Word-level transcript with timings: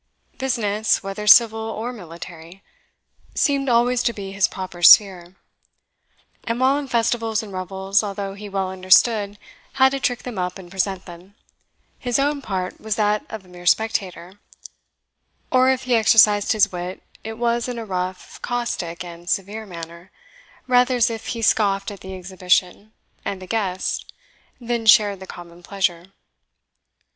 Business, 0.39 1.03
whether 1.03 1.27
civil 1.27 1.59
or 1.59 1.93
military, 1.93 2.63
seemed 3.35 3.69
always 3.69 4.01
to 4.01 4.13
be 4.13 4.31
his 4.31 4.47
proper 4.47 4.81
sphere; 4.81 5.35
and 6.43 6.59
while 6.59 6.79
in 6.79 6.87
festivals 6.87 7.43
and 7.43 7.53
revels, 7.53 8.01
although 8.03 8.33
he 8.33 8.49
well 8.49 8.71
understood 8.71 9.37
how 9.73 9.89
to 9.89 9.99
trick 9.99 10.23
them 10.23 10.39
up 10.39 10.57
and 10.57 10.71
present 10.71 11.05
them, 11.05 11.35
his 11.99 12.17
own 12.17 12.41
part 12.41 12.81
was 12.81 12.95
that 12.95 13.27
of 13.29 13.45
a 13.45 13.47
mere 13.47 13.67
spectator; 13.67 14.39
or 15.51 15.69
if 15.69 15.83
he 15.83 15.93
exercised 15.93 16.53
his 16.53 16.71
wit, 16.71 17.03
it 17.23 17.37
was 17.37 17.67
in 17.67 17.77
a 17.77 17.85
rough, 17.85 18.41
caustic, 18.41 19.03
and 19.03 19.29
severe 19.29 19.67
manner, 19.67 20.09
rather 20.65 20.95
as 20.95 21.11
if 21.11 21.27
he 21.27 21.43
scoffed 21.43 21.91
at 21.91 21.99
the 21.99 22.15
exhibition 22.15 22.91
and 23.23 23.39
the 23.39 23.45
guests 23.45 24.03
than 24.59 24.87
shared 24.87 25.19
the 25.19 25.27
common 25.27 25.61
pleasure. 25.61 26.07